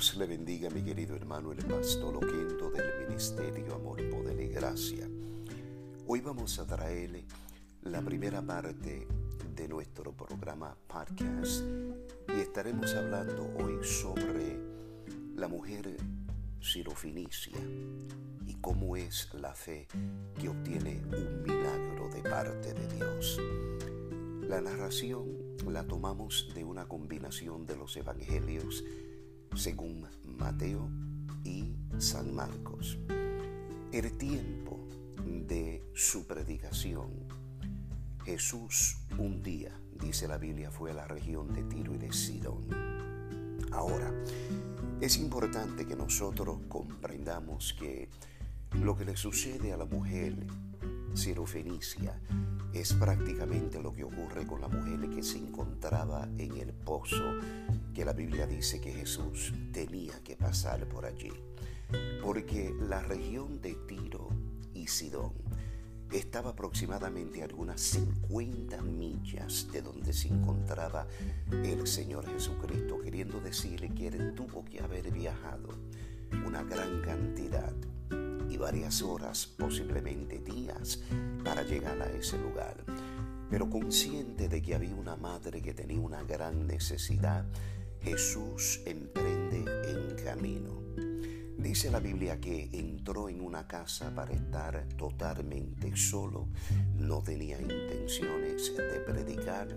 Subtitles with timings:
[0.00, 5.06] Dios le bendiga, mi querido hermano, el pastor Loquendo del Ministerio Amor, Poder y Gracia.
[6.06, 7.26] Hoy vamos a traerle
[7.82, 9.06] la primera parte
[9.54, 11.64] de nuestro programa podcast
[12.34, 14.58] y estaremos hablando hoy sobre
[15.36, 15.94] la mujer
[16.62, 17.58] sirofinicia
[18.46, 19.86] y cómo es la fe
[20.40, 23.38] que obtiene un milagro de parte de Dios.
[24.48, 25.26] La narración
[25.68, 28.82] la tomamos de una combinación de los evangelios
[29.60, 30.88] según Mateo
[31.44, 32.98] y San Marcos.
[33.92, 34.88] El tiempo
[35.26, 37.10] de su predicación,
[38.24, 42.64] Jesús un día, dice la Biblia, fue a la región de Tiro y de Sidón.
[43.70, 44.10] Ahora,
[45.02, 48.08] es importante que nosotros comprendamos que
[48.80, 50.36] lo que le sucede a la mujer
[51.14, 52.20] sirofenicia
[52.72, 57.24] es prácticamente lo que ocurre con la mujer que se encontraba en el pozo
[57.94, 61.32] que la Biblia dice que Jesús tenía que pasar por allí.
[62.22, 64.28] Porque la región de Tiro
[64.74, 65.32] y Sidón
[66.12, 71.06] estaba aproximadamente a algunas 50 millas de donde se encontraba
[71.50, 75.68] el Señor Jesucristo, queriendo decirle que él tuvo que haber viajado
[76.46, 77.72] una gran cantidad
[78.60, 81.02] varias horas, posiblemente días,
[81.42, 82.76] para llegar a ese lugar.
[83.48, 87.44] Pero consciente de que había una madre que tenía una gran necesidad,
[88.02, 90.80] Jesús emprende en camino.
[91.62, 96.48] Dice la Biblia que entró en una casa para estar totalmente solo,
[96.96, 99.68] no tenía intenciones de predicar.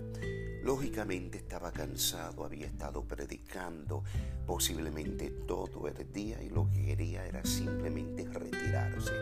[0.62, 4.02] Lógicamente estaba cansado, había estado predicando
[4.46, 9.12] posiblemente todo el día y lo que quería era simplemente retirarse.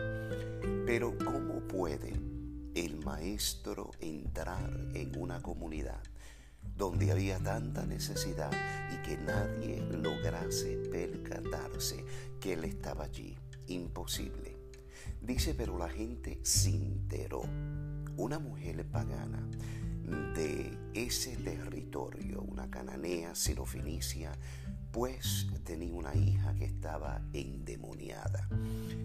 [0.85, 2.13] Pero ¿cómo puede
[2.75, 6.01] el maestro entrar en una comunidad
[6.75, 8.51] donde había tanta necesidad
[8.91, 12.03] y que nadie lograse percatarse
[12.39, 13.37] que él estaba allí.
[13.67, 14.57] Imposible.
[15.21, 17.43] Dice, pero la gente se enteró.
[18.15, 19.47] Una mujer pagana
[20.35, 24.31] de ese territorio, una cananea sirofinicia,
[24.91, 28.47] pues tenía una hija que estaba endemoniada.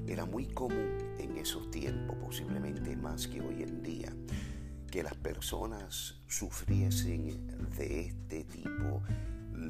[0.07, 4.13] Era muy común en esos tiempos, posiblemente más que hoy en día,
[4.91, 9.03] que las personas sufriesen de este tipo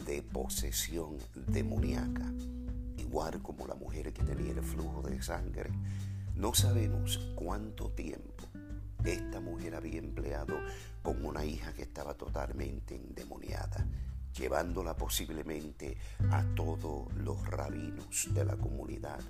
[0.04, 2.32] de posesión demoníaca,
[2.96, 5.70] igual como la mujer que tenía el flujo de sangre.
[6.36, 8.44] No sabemos cuánto tiempo
[9.04, 10.56] esta mujer había empleado
[11.02, 13.86] con una hija que estaba totalmente endemoniada,
[14.36, 15.96] llevándola posiblemente
[16.30, 19.20] a todos los rabinos de la comunidad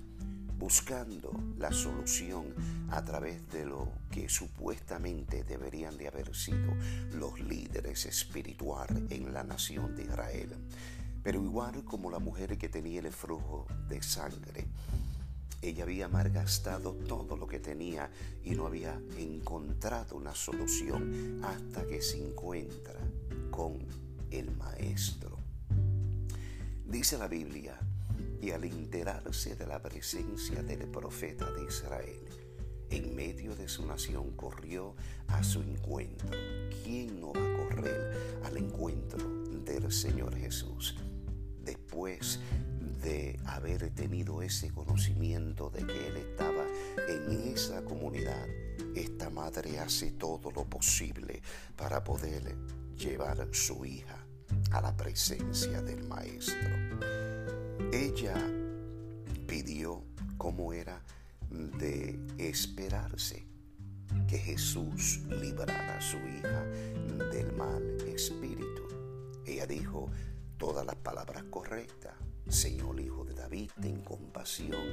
[0.59, 2.53] buscando la solución
[2.89, 6.73] a través de lo que supuestamente deberían de haber sido
[7.13, 10.53] los líderes espirituales en la nación de Israel.
[11.23, 14.67] Pero igual como la mujer que tenía el flujo de sangre,
[15.61, 18.11] ella había malgastado todo lo que tenía
[18.43, 22.99] y no había encontrado una solución hasta que se encuentra
[23.49, 23.77] con
[24.29, 25.37] el Maestro.
[26.85, 27.79] Dice la Biblia
[28.41, 32.25] y al enterarse de la presencia del profeta de Israel,
[32.89, 34.95] en medio de su nación corrió
[35.27, 36.29] a su encuentro.
[36.83, 39.27] ¿Quién no va a correr al encuentro
[39.63, 40.95] del Señor Jesús?
[41.63, 42.39] Después
[43.03, 46.65] de haber tenido ese conocimiento de que Él estaba
[47.07, 48.47] en esa comunidad,
[48.95, 51.41] esta madre hace todo lo posible
[51.75, 52.55] para poder
[52.97, 54.25] llevar su hija
[54.71, 57.18] a la presencia del Maestro.
[57.91, 58.35] Ella
[59.47, 60.03] pidió
[60.37, 61.01] como era
[61.49, 63.45] de esperarse
[64.27, 66.63] que Jesús librara a su hija
[67.31, 68.87] del mal espíritu.
[69.45, 70.09] Ella dijo
[70.57, 72.13] todas las palabras correctas.
[72.47, 74.85] Señor Hijo de David, ten compasión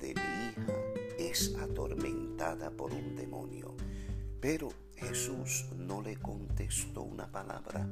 [0.00, 0.72] de mi hija,
[1.18, 3.74] es atormentada por un demonio.
[4.40, 7.88] Pero Jesús no le contestó una palabra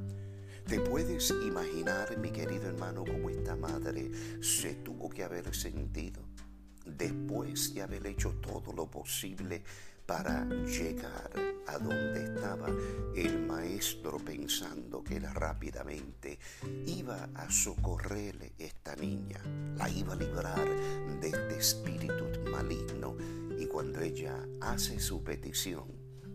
[0.69, 4.11] ¿Te puedes imaginar, mi querido hermano, cómo esta madre
[4.43, 6.21] se tuvo que haber sentido
[6.85, 9.63] después de haber hecho todo lo posible
[10.05, 11.31] para llegar
[11.69, 12.67] a donde estaba
[13.17, 16.39] el maestro pensando que rápidamente
[16.85, 19.41] iba a socorrerle esta niña,
[19.75, 23.17] la iba a librar de este espíritu maligno
[23.59, 25.87] y cuando ella hace su petición,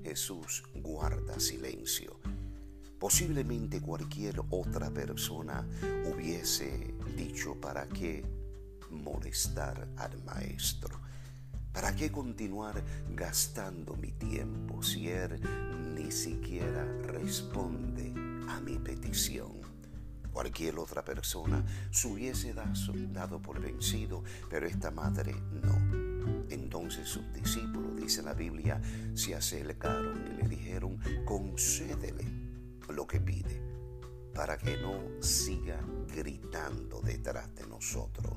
[0.03, 2.12] Jesús guarda silencio
[3.03, 5.67] Posiblemente cualquier otra persona
[6.09, 8.23] hubiese dicho, ¿para qué
[8.91, 11.01] molestar al maestro?
[11.73, 15.37] ¿Para qué continuar gastando mi tiempo si él
[15.93, 18.13] ni siquiera responde
[18.47, 19.51] a mi petición?
[20.31, 21.61] Cualquier otra persona
[21.91, 26.45] se hubiese dado por vencido, pero esta madre no.
[26.49, 28.81] Entonces sus discípulos, dice la Biblia,
[29.13, 32.42] se acercaron y le dijeron, concédele
[32.89, 33.61] lo que pide,
[34.33, 35.79] para que no siga
[36.13, 38.33] gritando detrás de nosotros.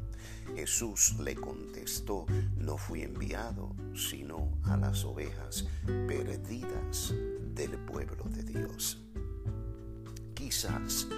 [0.54, 2.26] Jesús le contestó,
[2.56, 5.66] no fui enviado sino a las ovejas
[6.06, 7.14] perdidas
[7.54, 9.02] del pueblo de Dios.
[10.34, 11.08] Quizás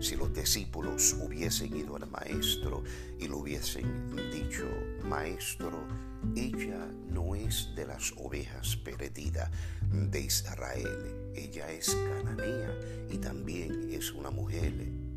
[0.00, 2.82] si los discípulos hubiesen ido al maestro
[3.18, 4.64] y le hubiesen dicho,
[5.04, 5.86] maestro,
[6.36, 9.50] ella no es de las ovejas perdidas
[9.90, 12.74] de Israel, ella es cananea
[13.10, 14.72] y también es una mujer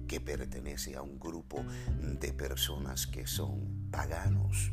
[0.07, 1.65] que pertenece a un grupo
[2.01, 4.71] de personas que son paganos.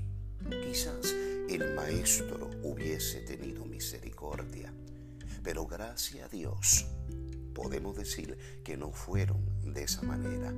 [0.48, 1.14] Quizás
[1.48, 4.72] el maestro hubiese tenido misericordia,
[5.42, 6.86] pero gracias a Dios
[7.54, 9.40] podemos decir que no fueron
[9.72, 10.52] de esa manera.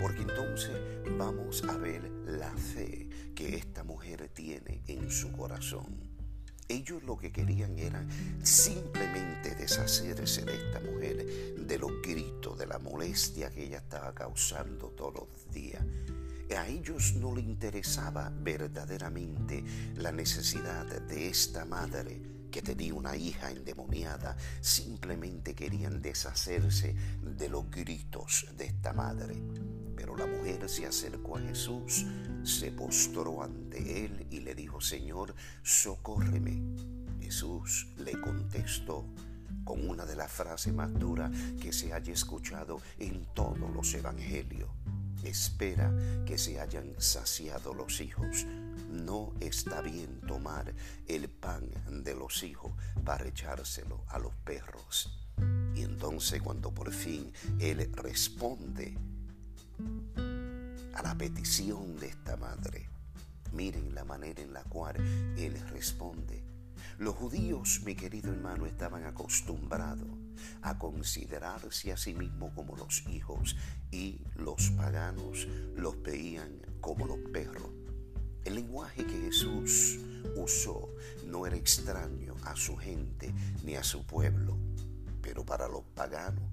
[0.00, 0.76] Porque entonces
[1.18, 6.16] vamos a ver la fe que esta mujer tiene en su corazón.
[6.68, 8.04] Ellos lo que querían era
[8.42, 11.24] simplemente deshacerse de esta mujer,
[11.56, 15.84] de los gritos, de la molestia que ella estaba causando todos los días.
[16.56, 19.64] A ellos no le interesaba verdaderamente
[19.96, 27.70] la necesidad de esta madre que tenía una hija endemoniada, simplemente querían deshacerse de los
[27.70, 29.42] gritos de esta madre.
[29.94, 32.06] Pero la mujer se acercó a Jesús,
[32.44, 36.62] se postró ante él y le dijo, Señor, socórreme.
[37.20, 39.04] Jesús le contestó
[39.62, 41.30] con una de las frases más duras
[41.60, 44.70] que se haya escuchado en todos los evangelios.
[45.22, 45.92] Espera
[46.24, 48.46] que se hayan saciado los hijos
[48.90, 50.74] no está bien tomar
[51.06, 52.72] el pan de los hijos
[53.04, 55.26] para echárselo a los perros.
[55.74, 58.96] Y entonces cuando por fin Él responde
[60.94, 62.88] a la petición de esta madre,
[63.52, 64.96] miren la manera en la cual
[65.36, 66.42] Él responde.
[66.98, 70.08] Los judíos, mi querido hermano, estaban acostumbrados
[70.62, 73.54] a considerarse a sí mismos como los hijos
[73.90, 75.46] y los paganos
[75.76, 77.68] los veían como los perros.
[78.46, 79.98] El lenguaje que Jesús
[80.36, 80.88] usó
[81.26, 83.34] no era extraño a su gente
[83.64, 84.56] ni a su pueblo,
[85.20, 86.44] pero para los paganos,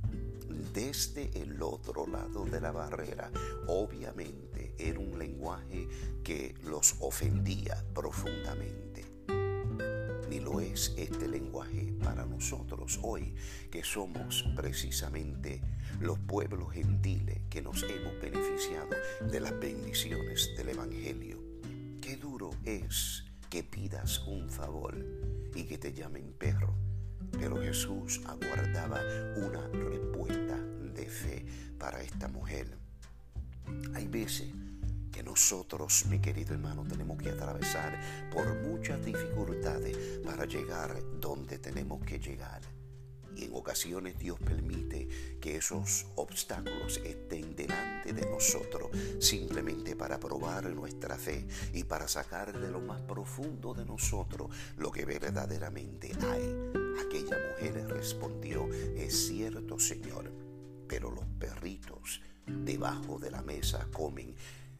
[0.73, 3.29] desde el otro lado de la barrera,
[3.67, 5.87] obviamente era un lenguaje
[6.23, 9.05] que los ofendía profundamente.
[10.31, 13.35] Ni lo es este lenguaje para nosotros hoy,
[13.69, 15.61] que somos precisamente
[15.99, 18.89] los pueblos gentiles que nos hemos beneficiado
[19.29, 21.42] de las bendiciones del Evangelio
[22.65, 24.97] es que pidas un favor
[25.55, 26.73] y que te llamen perro.
[27.31, 29.01] Pero Jesús aguardaba
[29.37, 30.57] una respuesta
[30.93, 31.45] de fe
[31.77, 32.77] para esta mujer.
[33.93, 34.51] Hay veces
[35.11, 37.99] que nosotros, mi querido hermano, tenemos que atravesar
[38.31, 42.61] por muchas dificultades para llegar donde tenemos que llegar.
[43.43, 45.09] En ocasiones Dios permite
[45.41, 52.57] que esos obstáculos estén delante de nosotros simplemente para probar nuestra fe y para sacar
[52.57, 56.71] de lo más profundo de nosotros lo que verdaderamente hay.
[57.05, 60.31] Aquella mujer respondió, es cierto Señor,
[60.87, 64.35] pero los perritos debajo de la mesa comen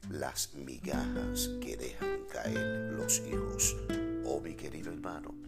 [0.10, 3.76] las migajas que dejan caer los hijos.
[4.24, 5.43] Oh mi querido hermano,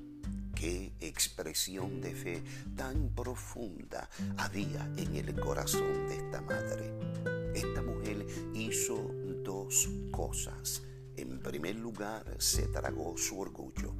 [0.65, 2.43] Qué expresión de fe
[2.75, 6.91] tan profunda había en el corazón de esta madre.
[7.53, 8.95] Esta mujer hizo
[9.43, 10.81] dos cosas.
[11.17, 13.93] En primer lugar, se tragó su orgullo.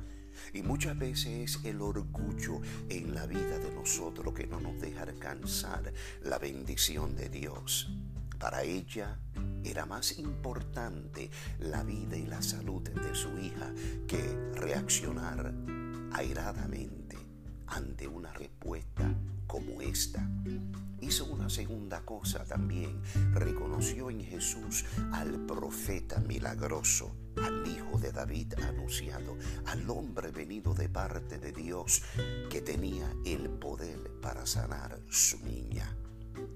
[0.54, 5.04] Y muchas veces es el orgullo en la vida de nosotros que no nos deja
[5.04, 5.94] alcanzar
[6.24, 7.92] la bendición de Dios.
[8.40, 9.20] Para ella
[9.64, 11.30] era más importante
[11.60, 13.72] la vida y la salud de su hija
[14.08, 14.20] que
[14.56, 15.54] reaccionar
[16.16, 17.18] airadamente
[17.68, 19.14] ante una respuesta
[19.48, 20.26] como esta.
[21.02, 23.02] Hizo una segunda cosa también.
[23.34, 30.88] Reconoció en Jesús al profeta milagroso, al hijo de David anunciado, al hombre venido de
[30.88, 32.02] parte de Dios
[32.50, 35.98] que tenía el poder para sanar su niña.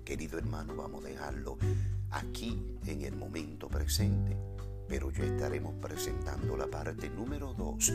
[0.05, 1.57] Querido hermano, vamos a dejarlo
[2.11, 4.37] aquí en el momento presente
[4.89, 7.93] pero ya estaremos presentando la parte número 2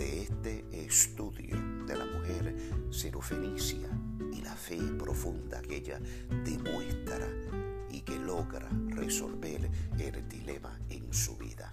[0.00, 1.54] de este estudio
[1.86, 2.56] de la mujer
[2.90, 3.86] serofenicia
[4.32, 6.00] y la fe profunda que ella
[6.42, 7.28] demuestra
[7.90, 11.70] y que logra resolver el dilema en su vida.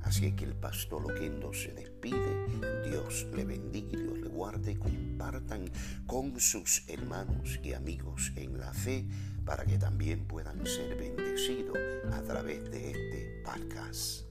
[0.00, 2.46] Así es que el pastor Loquendo se despide,
[2.88, 5.70] Dios le bendiga Dios le guarde compartan
[6.06, 9.06] con sus hermanos y amigos en la fe
[9.44, 11.76] para que también puedan ser bendecidos
[12.10, 14.25] a través de este podcast.